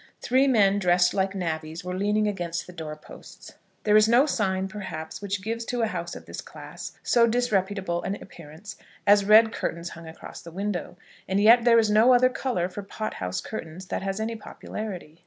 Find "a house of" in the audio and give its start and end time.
5.83-6.25